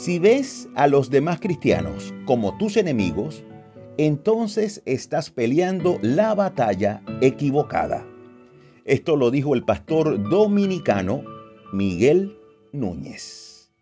[0.00, 3.42] Si ves a los demás cristianos como tus enemigos,
[3.96, 8.06] entonces estás peleando la batalla equivocada.
[8.84, 11.24] Esto lo dijo el pastor dominicano
[11.72, 12.32] Miguel
[12.72, 13.72] Núñez.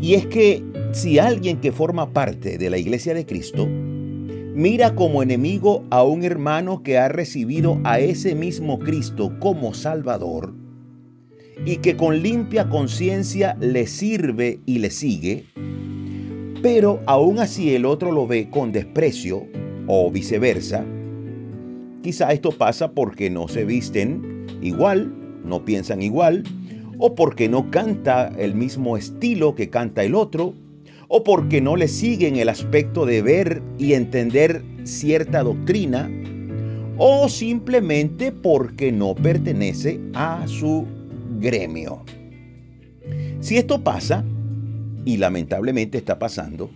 [0.00, 5.22] Y es que si alguien que forma parte de la iglesia de Cristo mira como
[5.22, 10.61] enemigo a un hermano que ha recibido a ese mismo Cristo como Salvador
[11.64, 15.44] y que con limpia conciencia le sirve y le sigue,
[16.62, 19.46] pero aún así el otro lo ve con desprecio
[19.86, 20.84] o viceversa,
[22.02, 25.12] quizá esto pasa porque no se visten igual,
[25.44, 26.44] no piensan igual,
[26.98, 30.54] o porque no canta el mismo estilo que canta el otro,
[31.08, 36.10] o porque no le siguen el aspecto de ver y entender cierta doctrina,
[36.96, 40.86] o simplemente porque no pertenece a su
[41.42, 42.02] gremio.
[43.40, 44.24] Si esto pasa,
[45.04, 46.70] y lamentablemente está pasando,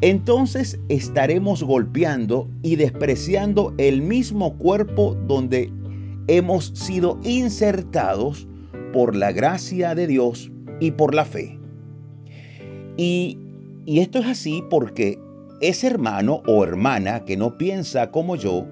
[0.00, 5.72] entonces estaremos golpeando y despreciando el mismo cuerpo donde
[6.26, 8.48] hemos sido insertados
[8.92, 10.50] por la gracia de Dios
[10.80, 11.56] y por la fe.
[12.96, 13.38] Y,
[13.86, 15.18] y esto es así porque
[15.60, 18.66] ese hermano o hermana que no piensa como yo,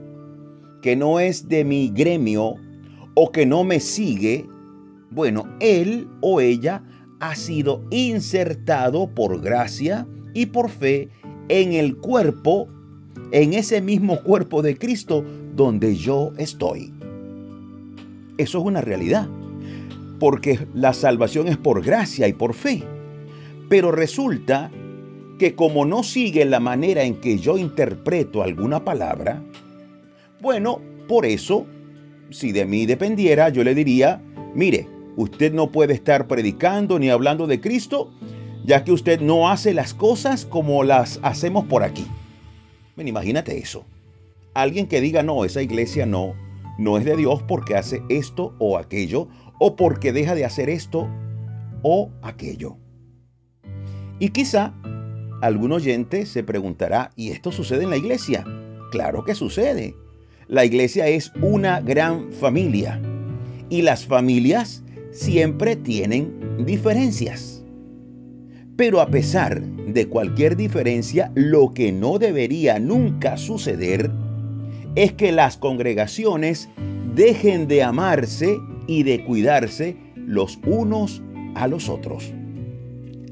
[0.82, 2.56] que no es de mi gremio
[3.14, 4.46] o que no me sigue,
[5.10, 6.82] bueno, él o ella
[7.20, 11.08] ha sido insertado por gracia y por fe
[11.48, 12.68] en el cuerpo,
[13.32, 16.92] en ese mismo cuerpo de Cristo donde yo estoy.
[18.38, 19.28] Eso es una realidad,
[20.18, 22.82] porque la salvación es por gracia y por fe.
[23.68, 24.70] Pero resulta
[25.38, 29.42] que como no sigue la manera en que yo interpreto alguna palabra,
[30.40, 31.66] bueno, por eso,
[32.30, 34.22] si de mí dependiera, yo le diría,
[34.54, 34.86] mire,
[35.20, 38.10] usted no puede estar predicando ni hablando de Cristo
[38.64, 42.06] ya que usted no hace las cosas como las hacemos por aquí.
[42.94, 43.84] Bueno, imagínate eso.
[44.54, 46.34] Alguien que diga, no, esa iglesia no,
[46.78, 49.28] no es de Dios porque hace esto o aquello,
[49.58, 51.08] o porque deja de hacer esto
[51.82, 52.76] o aquello.
[54.18, 54.74] Y quizá
[55.40, 58.44] algún oyente se preguntará, ¿y esto sucede en la iglesia?
[58.90, 59.94] Claro que sucede.
[60.48, 63.00] La iglesia es una gran familia
[63.70, 67.64] y las familias siempre tienen diferencias.
[68.76, 74.10] Pero a pesar de cualquier diferencia, lo que no debería nunca suceder
[74.94, 76.68] es que las congregaciones
[77.14, 81.22] dejen de amarse y de cuidarse los unos
[81.54, 82.32] a los otros.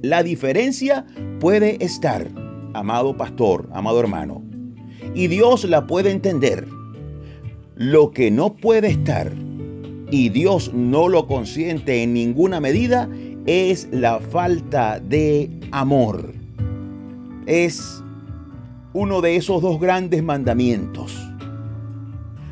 [0.02, 1.06] La diferencia
[1.40, 2.28] puede estar,
[2.74, 4.42] amado pastor, amado hermano,
[5.14, 6.66] y Dios la puede entender.
[7.74, 9.32] Lo que no puede estar,
[10.10, 13.08] y Dios no lo consiente en ninguna medida,
[13.46, 16.32] es la falta de amor.
[17.46, 18.02] Es
[18.92, 21.16] uno de esos dos grandes mandamientos.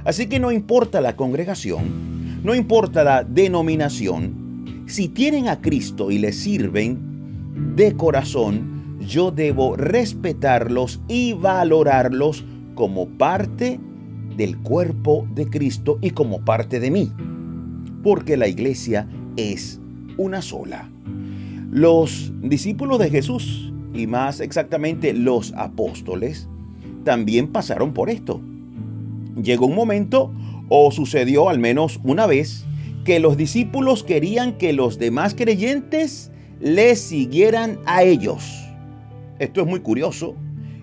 [0.05, 6.19] Así que no importa la congregación, no importa la denominación, si tienen a Cristo y
[6.19, 12.45] le sirven de corazón, yo debo respetarlos y valorarlos
[12.77, 13.81] como parte
[14.37, 17.11] del cuerpo de Cristo y como parte de mí,
[18.07, 19.05] porque la iglesia
[19.37, 19.81] es
[20.17, 20.89] una sola.
[21.73, 26.49] Los discípulos de Jesús, y más exactamente los apóstoles,
[27.03, 28.41] también pasaron por esto.
[29.43, 30.33] Llegó un momento,
[30.69, 32.65] o sucedió al menos una vez,
[33.05, 36.31] que los discípulos querían que los demás creyentes
[36.61, 38.49] les siguieran a ellos.
[39.41, 40.37] Esto es muy curioso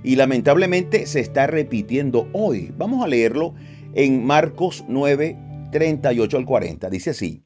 [0.03, 2.73] y lamentablemente se está repitiendo hoy.
[2.77, 3.53] Vamos a leerlo
[3.93, 5.37] en Marcos 9,
[5.73, 6.89] 38 al 40.
[6.89, 7.43] Dice así.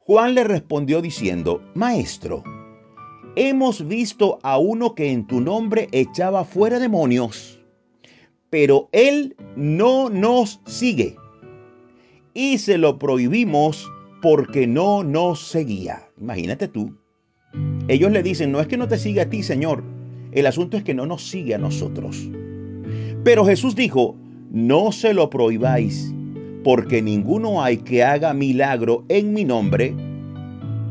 [0.00, 2.42] Juan le respondió diciendo, Maestro,
[3.36, 7.60] hemos visto a uno que en tu nombre echaba fuera demonios,
[8.50, 11.16] pero él no nos sigue.
[12.34, 13.90] Y se lo prohibimos
[14.20, 16.08] porque no nos seguía.
[16.20, 16.96] Imagínate tú.
[17.88, 19.84] Ellos le dicen, no es que no te siga a ti, Señor.
[20.32, 22.28] El asunto es que no nos sigue a nosotros.
[23.24, 24.16] Pero Jesús dijo,
[24.50, 26.14] no se lo prohibáis
[26.68, 29.94] porque ninguno hay que haga milagro en mi nombre.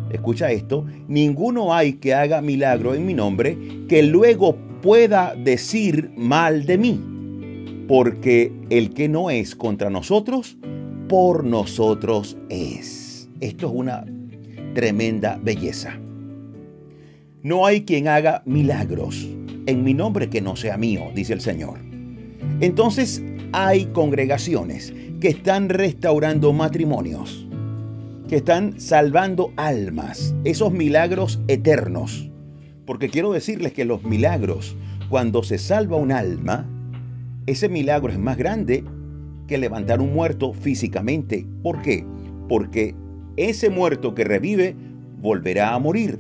[0.09, 3.55] Escucha esto, ninguno hay que haga milagro en mi nombre
[3.87, 6.99] que luego pueda decir mal de mí.
[7.87, 10.57] Porque el que no es contra nosotros,
[11.09, 13.29] por nosotros es.
[13.39, 14.03] Esto es una
[14.73, 15.95] tremenda belleza.
[17.43, 19.27] No hay quien haga milagros
[19.67, 21.77] en mi nombre que no sea mío, dice el Señor.
[22.61, 23.21] Entonces
[23.53, 27.47] hay congregaciones que están restaurando matrimonios,
[28.27, 32.29] que están salvando almas, esos milagros eternos,
[32.85, 34.75] Porque quiero decirles que los milagros,
[35.09, 36.65] cuando se salva un alma,
[37.45, 38.83] ese milagro es más grande
[39.47, 41.45] que levantar un muerto físicamente.
[41.63, 42.05] ¿Por qué?
[42.47, 42.95] Porque
[43.35, 44.75] ese muerto que revive
[45.19, 46.19] volverá a morir.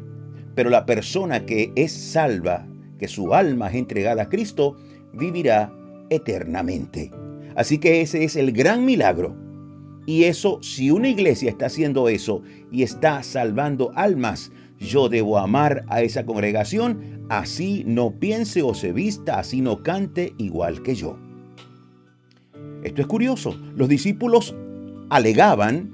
[0.55, 2.65] Pero la persona que es salva,
[2.99, 4.75] que su alma es entregada a Cristo,
[5.13, 5.71] vivirá
[6.09, 7.11] eternamente.
[7.55, 9.35] Así que ese es el gran milagro.
[10.05, 15.83] Y eso, si una iglesia está haciendo eso y está salvando almas, yo debo amar
[15.87, 21.17] a esa congregación, así no piense o se vista, así no cante igual que yo.
[22.83, 23.59] Esto es curioso.
[23.75, 24.55] Los discípulos
[25.09, 25.91] alegaban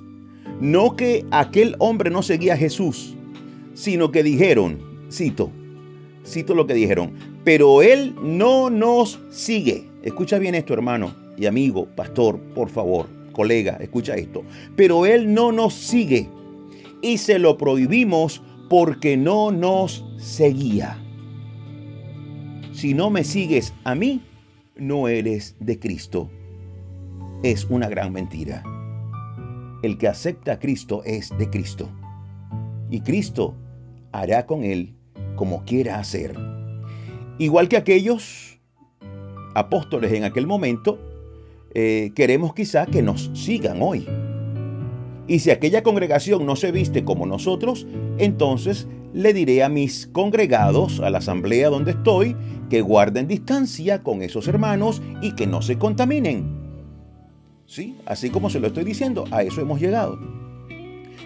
[0.59, 3.16] no que aquel hombre no seguía a Jesús,
[3.74, 4.80] sino que dijeron,
[5.12, 5.50] cito,
[6.25, 7.13] cito lo que dijeron,
[7.44, 9.93] pero él no nos sigue.
[10.03, 14.44] Escucha bien esto, hermano y amigo, pastor, por favor, colega, escucha esto.
[14.75, 16.29] Pero él no nos sigue
[17.01, 20.97] y se lo prohibimos porque no nos seguía.
[22.71, 24.21] Si no me sigues a mí,
[24.75, 26.29] no eres de Cristo.
[27.44, 28.63] Es una gran mentira.
[29.83, 31.89] El que acepta a Cristo es de Cristo.
[32.89, 33.56] Y Cristo
[34.11, 34.95] hará con él
[35.35, 36.35] como quiera hacer.
[37.38, 38.52] Igual que aquellos
[39.55, 41.00] apóstoles en aquel momento,
[41.73, 44.07] eh, queremos quizá que nos sigan hoy.
[45.27, 51.00] Y si aquella congregación no se viste como nosotros, entonces le diré a mis congregados,
[51.00, 52.35] a la asamblea donde estoy,
[52.69, 56.63] que guarden distancia con esos hermanos y que no se contaminen.
[57.65, 60.19] Sí, así como se lo estoy diciendo, a eso hemos llegado.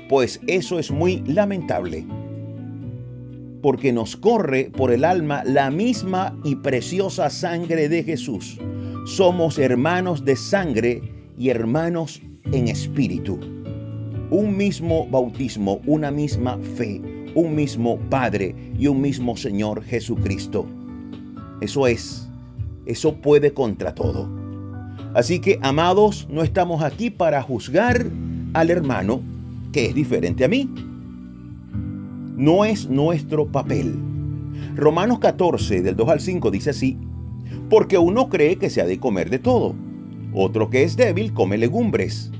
[0.09, 2.05] Pues eso es muy lamentable,
[3.61, 8.59] porque nos corre por el alma la misma y preciosa sangre de Jesús.
[9.05, 11.01] Somos hermanos de sangre
[11.37, 12.21] y hermanos
[12.51, 13.39] en espíritu
[14.29, 17.01] un mismo bautismo, una misma fe,
[17.35, 20.65] un mismo Padre y un mismo Señor Jesucristo.
[21.61, 22.27] Eso es,
[22.85, 24.29] eso puede contra todo.
[25.13, 28.05] Así que, amados, no estamos aquí para juzgar
[28.53, 29.21] al hermano
[29.71, 30.69] que es diferente a mí.
[32.37, 33.93] No es nuestro papel.
[34.75, 36.97] Romanos 14, del 2 al 5, dice así,
[37.69, 39.75] porque uno cree que se ha de comer de todo,
[40.33, 42.31] otro que es débil come legumbres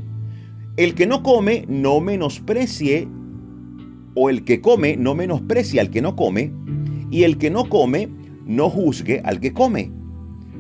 [0.78, 3.08] el que no come no menosprecie,
[4.14, 6.52] o el que come no menosprecie al que no come,
[7.10, 8.10] y el que no come
[8.46, 9.92] no juzgue al que come,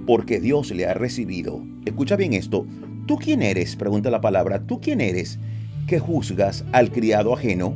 [0.07, 1.63] porque Dios le ha recibido.
[1.85, 2.65] Escucha bien esto.
[3.05, 3.75] ¿Tú quién eres?
[3.75, 4.65] Pregunta la palabra.
[4.65, 5.39] ¿Tú quién eres
[5.85, 7.75] que juzgas al criado ajeno?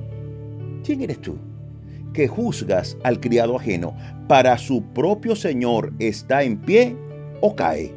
[0.84, 1.36] ¿Quién eres tú?
[2.14, 3.96] Que juzgas al criado ajeno.
[4.28, 6.96] Para su propio Señor está en pie
[7.42, 7.94] o cae.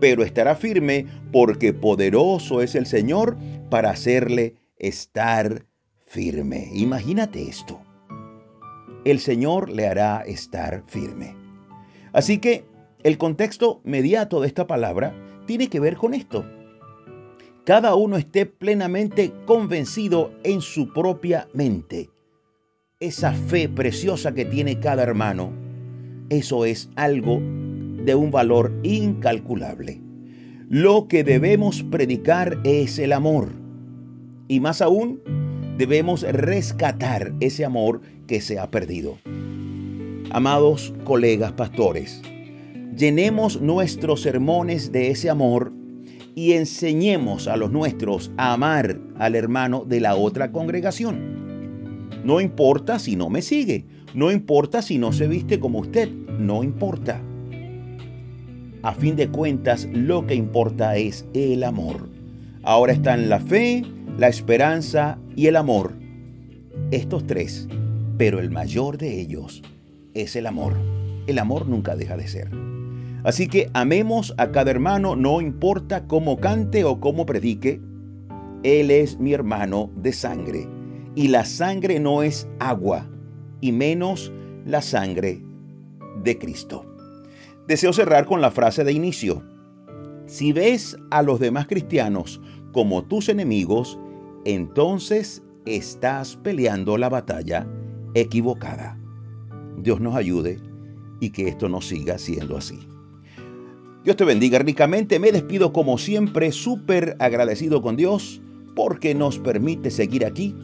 [0.00, 3.36] Pero estará firme porque poderoso es el Señor
[3.70, 5.64] para hacerle estar
[6.06, 6.70] firme.
[6.72, 7.80] Imagínate esto.
[9.04, 11.34] El Señor le hará estar firme.
[12.12, 12.64] Así que
[13.02, 15.14] el contexto mediato de esta palabra
[15.46, 16.44] tiene que ver con esto.
[17.64, 22.10] Cada uno esté plenamente convencido en su propia mente.
[23.00, 25.52] Esa fe preciosa que tiene cada hermano,
[26.30, 30.00] eso es algo de un valor incalculable.
[30.68, 33.50] Lo que debemos predicar es el amor.
[34.48, 35.20] Y más aún,
[35.76, 39.16] debemos rescatar ese amor que se ha perdido.
[40.32, 42.20] Amados colegas pastores,
[42.96, 45.72] llenemos nuestros sermones de ese amor
[46.34, 51.37] y enseñemos a los nuestros a amar al hermano de la otra congregación.
[52.28, 56.62] No importa si no me sigue, no importa si no se viste como usted, no
[56.62, 57.22] importa.
[58.82, 62.06] A fin de cuentas, lo que importa es el amor.
[62.64, 63.82] Ahora están la fe,
[64.18, 65.94] la esperanza y el amor.
[66.90, 67.66] Estos tres,
[68.18, 69.62] pero el mayor de ellos
[70.12, 70.74] es el amor.
[71.28, 72.50] El amor nunca deja de ser.
[73.24, 77.80] Así que amemos a cada hermano, no importa cómo cante o cómo predique.
[78.64, 80.77] Él es mi hermano de sangre.
[81.14, 83.08] Y la sangre no es agua,
[83.60, 84.32] y menos
[84.64, 85.42] la sangre
[86.22, 86.84] de Cristo.
[87.66, 89.42] Deseo cerrar con la frase de inicio.
[90.26, 92.40] Si ves a los demás cristianos
[92.72, 93.98] como tus enemigos,
[94.44, 97.66] entonces estás peleando la batalla
[98.14, 98.98] equivocada.
[99.78, 100.58] Dios nos ayude
[101.20, 102.78] y que esto no siga siendo así.
[104.04, 105.18] Dios te bendiga ricamente.
[105.18, 108.40] Me despido como siempre, súper agradecido con Dios
[108.74, 110.54] porque nos permite seguir aquí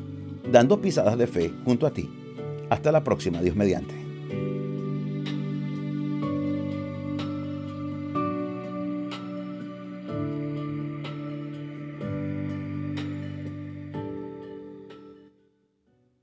[0.50, 2.10] dando pisadas de fe junto a ti.
[2.70, 4.03] Hasta la próxima, Dios mediante.